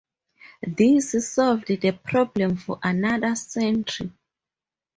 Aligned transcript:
This 0.65 1.11
solved 1.31 1.67
the 1.67 1.91
problem 1.91 2.57
for 2.57 2.79
another 2.81 3.35
century. 3.35 4.11